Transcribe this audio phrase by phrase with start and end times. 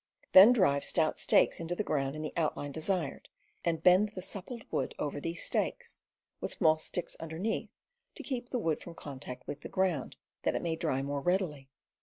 [0.33, 3.29] Then drive stout stakes into the ground in the outline desired,
[3.63, 6.01] and bend the suppled wood over these stakes,
[6.39, 7.69] with small sticks underneath
[8.15, 11.69] to keep the wood from contact with the ground, that it may dry more readily.